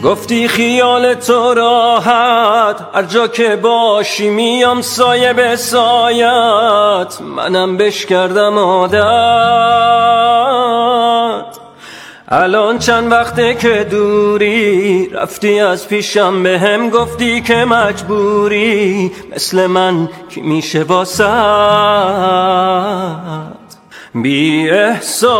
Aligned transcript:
گفتی 0.00 0.48
خیال 0.48 1.14
تو 1.14 1.54
راحت 1.54 2.76
هر 2.94 3.02
جا 3.02 3.28
که 3.28 3.56
باشی 3.56 4.30
میام 4.30 4.82
سایه 4.82 5.32
به 5.32 5.56
سایت. 5.56 7.20
منم 7.36 7.76
بش 7.76 8.06
کردم 8.06 8.58
عادت. 8.58 9.02
الان 12.28 12.78
چند 12.78 13.12
وقته 13.12 13.54
که 13.54 13.86
دوری 13.90 15.08
رفتی 15.08 15.60
از 15.60 15.88
پیشم 15.88 16.42
به 16.42 16.58
هم 16.58 16.90
گفتی 16.90 17.40
که 17.40 17.54
مجبوری. 17.54 19.12
مثل 19.34 19.66
من 19.66 20.08
کی 20.28 20.40
میشه 20.40 20.82
واسد 20.82 21.22
بی 24.14 24.70
احساس. 24.70 25.32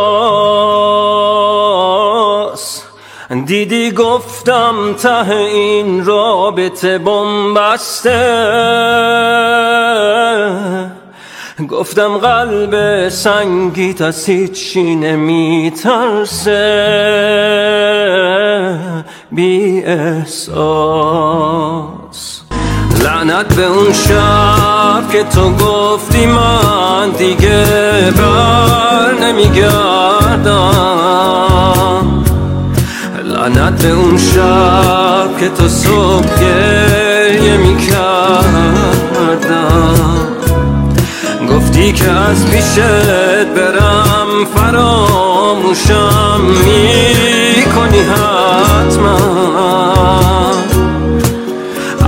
دیدی 3.41 3.91
گفتم 3.91 4.93
ته 4.93 5.29
این 5.29 6.05
رابطه 6.05 6.97
بمبسته. 6.97 8.23
گفتم 11.69 12.17
قلب 12.17 13.09
سنگیت 13.09 14.01
از 14.01 14.25
هیچی 14.25 14.95
نمیترسه. 14.95 16.49
بی 19.31 19.83
احساس. 19.83 20.53
لعنت 23.03 23.55
به 23.55 23.65
اون 23.65 23.93
شب 23.93 25.11
که 25.11 25.23
تو 25.23 25.51
گفتی 25.51 26.25
من 26.25 27.09
دیگه 27.09 27.65
بر 28.17 29.13
نمیگردم. 29.21 31.02
لعنت 33.43 33.85
اون 33.85 34.17
شب 34.17 35.37
که 35.39 35.49
تو 35.49 35.67
صبح 35.67 36.39
گریه 36.41 37.57
می‌کردم. 37.57 38.43
گفتی 41.49 41.91
که 41.91 42.11
از 42.11 42.45
پیشت 42.45 42.79
برم 43.55 44.45
فراموشم 44.55 46.41
می‌کنی 46.65 47.99
حتما. 47.99 49.17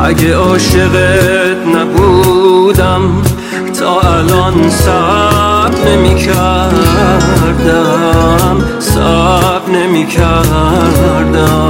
اگه 0.04 0.36
عاشقت 0.36 1.58
نبودم 1.76 3.02
تا 3.80 4.02
الان 4.02 4.70
سب 4.70 5.88
نمی 5.88 6.16
کردم 6.16 7.95
سب 10.10 11.65